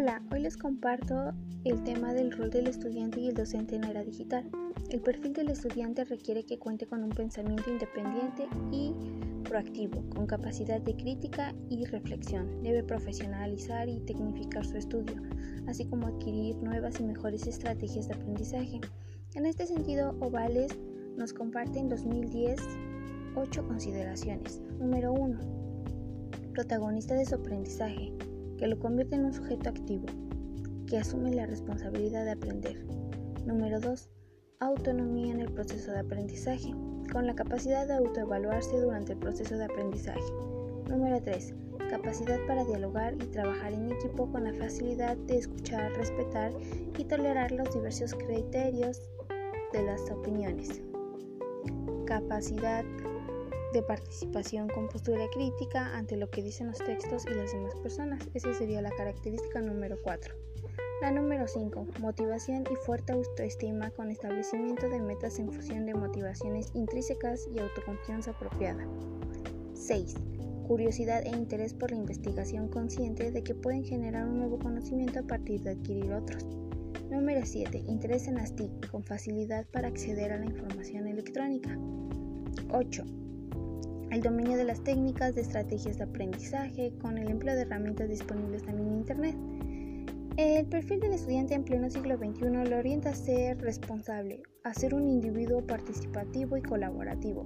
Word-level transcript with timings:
Hola, 0.00 0.22
hoy 0.30 0.42
les 0.42 0.56
comparto 0.56 1.32
el 1.64 1.82
tema 1.82 2.14
del 2.14 2.30
rol 2.30 2.50
del 2.50 2.68
estudiante 2.68 3.18
y 3.18 3.30
el 3.30 3.34
docente 3.34 3.74
en 3.74 3.82
la 3.82 3.90
era 3.90 4.04
digital. 4.04 4.48
El 4.90 5.00
perfil 5.00 5.32
del 5.32 5.48
estudiante 5.48 6.04
requiere 6.04 6.44
que 6.44 6.56
cuente 6.56 6.86
con 6.86 7.02
un 7.02 7.10
pensamiento 7.10 7.68
independiente 7.68 8.46
y 8.70 8.94
proactivo, 9.42 10.08
con 10.14 10.28
capacidad 10.28 10.80
de 10.80 10.94
crítica 10.94 11.52
y 11.68 11.84
reflexión. 11.86 12.62
Debe 12.62 12.84
profesionalizar 12.84 13.88
y 13.88 13.98
tecnificar 13.98 14.64
su 14.64 14.76
estudio, 14.76 15.20
así 15.66 15.84
como 15.84 16.06
adquirir 16.06 16.54
nuevas 16.58 17.00
y 17.00 17.02
mejores 17.02 17.48
estrategias 17.48 18.06
de 18.06 18.14
aprendizaje. 18.14 18.80
En 19.34 19.46
este 19.46 19.66
sentido, 19.66 20.14
Ovales 20.20 20.78
nos 21.16 21.32
comparte 21.32 21.80
en 21.80 21.88
2010 21.88 22.60
ocho 23.34 23.66
consideraciones. 23.66 24.60
Número 24.78 25.12
1. 25.12 25.40
Protagonista 26.52 27.16
de 27.16 27.26
su 27.26 27.34
aprendizaje, 27.34 28.12
que 28.58 28.66
lo 28.66 28.78
convierte 28.78 29.14
en 29.14 29.24
un 29.24 29.32
sujeto 29.32 29.70
activo, 29.70 30.06
que 30.86 30.98
asume 30.98 31.34
la 31.34 31.46
responsabilidad 31.46 32.24
de 32.24 32.32
aprender. 32.32 32.84
Número 33.46 33.80
2. 33.80 34.08
Autonomía 34.60 35.32
en 35.32 35.40
el 35.40 35.52
proceso 35.52 35.92
de 35.92 36.00
aprendizaje, 36.00 36.74
con 37.12 37.26
la 37.26 37.34
capacidad 37.34 37.86
de 37.86 37.94
autoevaluarse 37.94 38.80
durante 38.80 39.12
el 39.12 39.18
proceso 39.18 39.56
de 39.56 39.64
aprendizaje. 39.64 40.20
Número 40.88 41.22
3. 41.22 41.54
Capacidad 41.88 42.38
para 42.46 42.64
dialogar 42.64 43.14
y 43.14 43.26
trabajar 43.26 43.72
en 43.72 43.92
equipo 43.92 44.30
con 44.30 44.44
la 44.44 44.52
facilidad 44.54 45.16
de 45.16 45.38
escuchar, 45.38 45.92
respetar 45.92 46.52
y 46.98 47.04
tolerar 47.04 47.52
los 47.52 47.72
diversos 47.72 48.14
criterios 48.14 49.00
de 49.72 49.82
las 49.84 50.10
opiniones. 50.10 50.82
Capacidad 52.06 52.84
de 53.72 53.82
participación 53.82 54.68
con 54.68 54.88
postura 54.88 55.26
crítica 55.32 55.96
ante 55.96 56.16
lo 56.16 56.30
que 56.30 56.42
dicen 56.42 56.68
los 56.68 56.78
textos 56.78 57.24
y 57.26 57.34
las 57.34 57.52
demás 57.52 57.74
personas. 57.76 58.28
Esa 58.34 58.54
sería 58.54 58.82
la 58.82 58.90
característica 58.90 59.60
número 59.60 59.98
4. 60.02 60.34
La 61.02 61.12
número 61.12 61.46
5. 61.46 61.86
Motivación 62.00 62.64
y 62.70 62.74
fuerte 62.76 63.12
autoestima 63.12 63.90
con 63.90 64.10
establecimiento 64.10 64.88
de 64.88 65.00
metas 65.00 65.38
en 65.38 65.52
función 65.52 65.86
de 65.86 65.94
motivaciones 65.94 66.70
intrínsecas 66.74 67.48
y 67.54 67.58
autoconfianza 67.58 68.32
apropiada. 68.32 68.86
6. 69.74 70.14
Curiosidad 70.66 71.24
e 71.24 71.30
interés 71.30 71.72
por 71.72 71.90
la 71.90 71.98
investigación 71.98 72.68
consciente 72.68 73.30
de 73.30 73.42
que 73.42 73.54
pueden 73.54 73.84
generar 73.84 74.26
un 74.26 74.38
nuevo 74.38 74.58
conocimiento 74.58 75.20
a 75.20 75.26
partir 75.26 75.62
de 75.62 75.70
adquirir 75.70 76.12
otros. 76.12 76.44
Número 77.10 77.40
7. 77.44 77.84
Interés 77.86 78.26
en 78.26 78.34
las 78.34 78.56
TIC 78.56 78.90
con 78.90 79.04
facilidad 79.04 79.66
para 79.66 79.88
acceder 79.88 80.32
a 80.32 80.38
la 80.38 80.46
información 80.46 81.06
electrónica. 81.06 81.78
8 82.70 83.04
el 84.10 84.22
dominio 84.22 84.56
de 84.56 84.64
las 84.64 84.82
técnicas 84.82 85.34
de 85.34 85.42
estrategias 85.42 85.98
de 85.98 86.04
aprendizaje 86.04 86.92
con 87.00 87.18
el 87.18 87.28
empleo 87.28 87.54
de 87.54 87.62
herramientas 87.62 88.08
disponibles 88.08 88.62
también 88.62 88.88
en 88.88 88.98
Internet. 88.98 89.36
El 90.36 90.66
perfil 90.66 91.00
del 91.00 91.12
estudiante 91.12 91.54
en 91.54 91.64
pleno 91.64 91.90
siglo 91.90 92.16
XXI 92.16 92.70
lo 92.70 92.78
orienta 92.78 93.10
a 93.10 93.14
ser 93.14 93.60
responsable, 93.60 94.42
a 94.64 94.72
ser 94.72 94.94
un 94.94 95.08
individuo 95.08 95.66
participativo 95.66 96.56
y 96.56 96.62
colaborativo, 96.62 97.44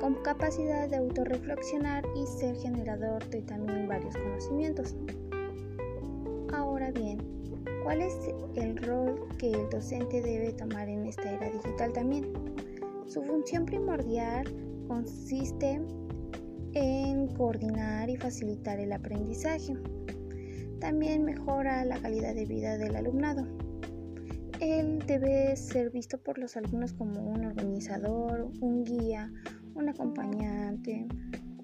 con 0.00 0.14
capacidad 0.22 0.88
de 0.88 0.96
autorreflexionar 0.96 2.04
y 2.14 2.26
ser 2.26 2.56
generador 2.56 3.24
de 3.30 3.42
también 3.42 3.88
varios 3.88 4.16
conocimientos. 4.16 4.96
Ahora 6.52 6.90
bien, 6.90 7.18
¿cuál 7.84 8.02
es 8.02 8.14
el 8.56 8.76
rol 8.78 9.28
que 9.38 9.52
el 9.52 9.70
docente 9.70 10.20
debe 10.20 10.52
tomar 10.52 10.88
en 10.88 11.06
esta 11.06 11.30
era 11.30 11.48
digital 11.48 11.92
también? 11.92 12.32
Su 13.06 13.22
función 13.22 13.64
primordial 13.64 14.44
consiste 14.86 15.80
en 16.74 17.28
coordinar 17.28 18.10
y 18.10 18.16
facilitar 18.16 18.78
el 18.78 18.92
aprendizaje. 18.92 19.74
También 20.80 21.24
mejora 21.24 21.84
la 21.84 21.98
calidad 21.98 22.34
de 22.34 22.44
vida 22.44 22.76
del 22.76 22.96
alumnado. 22.96 23.46
Él 24.60 25.02
debe 25.06 25.54
ser 25.56 25.90
visto 25.90 26.18
por 26.18 26.38
los 26.38 26.56
alumnos 26.56 26.92
como 26.92 27.20
un 27.20 27.44
organizador, 27.44 28.50
un 28.60 28.84
guía, 28.84 29.30
un 29.74 29.88
acompañante, 29.88 31.06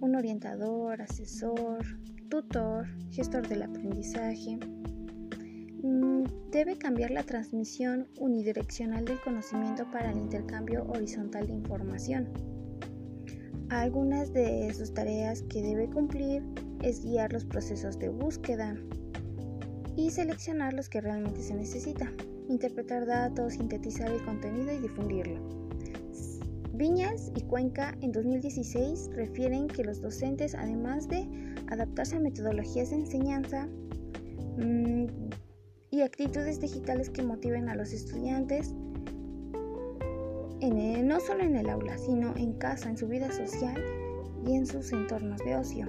un 0.00 0.16
orientador, 0.16 1.00
asesor, 1.00 1.84
tutor, 2.28 2.87
gestor 3.10 3.49
del 3.49 3.62
aprendizaje. 3.62 4.59
Mm, 5.83 6.25
debe 6.50 6.77
cambiar 6.77 7.10
la 7.10 7.22
transmisión 7.22 8.09
unidireccional 8.19 9.04
del 9.04 9.21
conocimiento 9.21 9.91
para 9.91 10.10
el 10.10 10.19
intercambio 10.19 10.84
horizontal 10.89 11.47
de 11.47 11.54
información. 11.54 12.28
Algunas 13.72 14.34
de 14.34 14.72
sus 14.75 14.93
tareas 14.93 15.43
que 15.44 15.62
debe 15.62 15.88
cumplir 15.88 16.44
es 16.83 17.03
guiar 17.03 17.33
los 17.33 17.47
procesos 17.47 17.99
de 17.99 18.10
búsqueda 18.10 18.77
y 19.97 20.10
seleccionar 20.10 20.75
los 20.75 20.91
que 20.91 21.00
realmente 21.00 21.41
se 21.41 21.55
necesita, 21.55 22.12
interpretar 22.50 23.06
datos, 23.06 23.55
sintetizar 23.55 24.10
el 24.10 24.22
contenido 24.27 24.75
y 24.75 24.78
difundirlo. 24.78 25.41
Viñas 26.75 27.33
y 27.34 27.41
Cuenca 27.41 27.97
en 28.03 28.12
2016 28.12 29.09
refieren 29.15 29.69
que 29.69 29.84
los 29.84 30.03
docentes, 30.03 30.54
además 30.54 31.09
de 31.09 31.27
adaptarse 31.69 32.16
a 32.16 32.21
metodologías 32.21 32.91
de 32.91 32.97
enseñanza 32.97 33.69
mm, 34.59 35.06
y 35.91 36.03
actitudes 36.03 36.60
digitales 36.60 37.09
que 37.09 37.22
motiven 37.22 37.71
a 37.71 37.75
los 37.75 37.94
estudiantes, 37.94 38.75
no 40.71 41.19
solo 41.21 41.43
en 41.43 41.56
el 41.56 41.69
aula, 41.69 41.99
sino 41.99 42.34
en 42.37 42.53
casa, 42.53 42.89
en 42.89 42.97
su 42.97 43.09
vida 43.09 43.33
social 43.33 43.83
y 44.47 44.55
en 44.55 44.67
sus 44.67 44.93
entornos 44.93 45.39
de 45.39 45.56
ocio. 45.56 45.87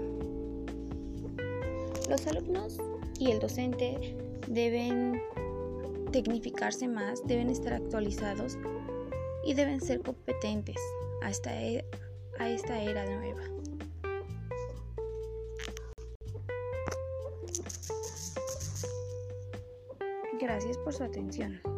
Los 2.09 2.25
alumnos 2.27 2.79
y 3.19 3.31
el 3.31 3.39
docente 3.39 4.15
deben 4.47 5.21
tecnificarse 6.11 6.87
más, 6.87 7.25
deben 7.25 7.49
estar 7.49 7.73
actualizados 7.73 8.57
y 9.45 9.53
deben 9.53 9.79
ser 9.79 10.01
competentes 10.01 10.77
a 11.21 11.29
esta, 11.29 11.61
e, 11.61 11.85
a 12.39 12.49
esta 12.49 12.81
era 12.81 13.05
nueva. 13.05 13.41
Gracias 20.39 20.77
por 20.79 20.93
su 20.93 21.03
atención. 21.03 21.72